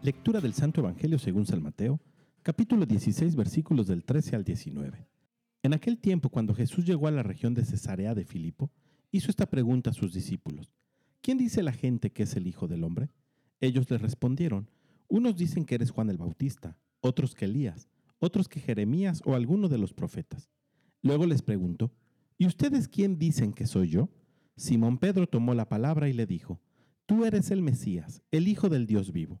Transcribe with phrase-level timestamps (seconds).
[0.00, 2.00] Lectura del Santo Evangelio según San Mateo,
[2.44, 5.08] capítulo 16, versículos del 13 al 19.
[5.64, 8.70] En aquel tiempo, cuando Jesús llegó a la región de Cesarea de Filipo,
[9.10, 10.72] hizo esta pregunta a sus discípulos.
[11.20, 13.10] ¿Quién dice la gente que es el Hijo del Hombre?
[13.60, 14.70] Ellos le respondieron,
[15.08, 17.88] unos dicen que eres Juan el Bautista, otros que Elías,
[18.20, 20.48] otros que Jeremías o alguno de los profetas.
[21.02, 21.92] Luego les preguntó,
[22.38, 24.10] ¿y ustedes quién dicen que soy yo?
[24.54, 26.60] Simón Pedro tomó la palabra y le dijo,
[27.06, 29.40] Tú eres el Mesías, el Hijo del Dios vivo.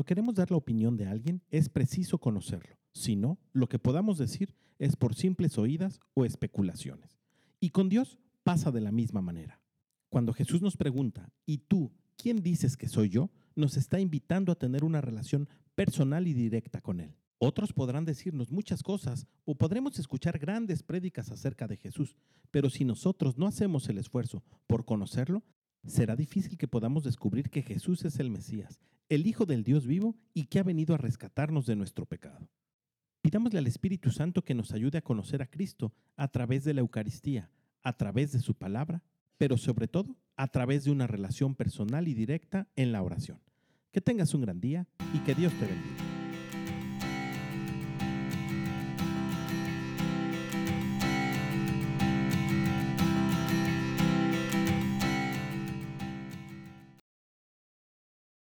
[0.00, 2.78] Cuando queremos dar la opinión de alguien, es preciso conocerlo.
[2.94, 7.18] Si no, lo que podamos decir es por simples oídas o especulaciones.
[7.60, 9.60] Y con Dios pasa de la misma manera.
[10.08, 13.28] Cuando Jesús nos pregunta, ¿y tú quién dices que soy yo?
[13.54, 17.14] nos está invitando a tener una relación personal y directa con Él.
[17.36, 22.16] Otros podrán decirnos muchas cosas o podremos escuchar grandes prédicas acerca de Jesús,
[22.50, 25.42] pero si nosotros no hacemos el esfuerzo por conocerlo,
[25.86, 30.16] será difícil que podamos descubrir que Jesús es el Mesías, el Hijo del Dios vivo
[30.34, 32.48] y que ha venido a rescatarnos de nuestro pecado.
[33.22, 36.80] Pidámosle al Espíritu Santo que nos ayude a conocer a Cristo a través de la
[36.80, 37.50] Eucaristía,
[37.82, 39.02] a través de su palabra,
[39.36, 43.40] pero sobre todo a través de una relación personal y directa en la oración.
[43.92, 46.09] Que tengas un gran día y que Dios te bendiga.